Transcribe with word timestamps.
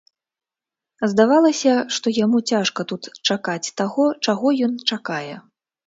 Здавалася, 1.11 1.73
што 1.97 2.15
яму 2.25 2.43
цяжка 2.55 2.81
тут 2.95 3.13
чакаць 3.31 3.59
таго, 3.83 4.11
чаго 4.31 4.47
ён 4.69 4.73
чакае. 4.95 5.35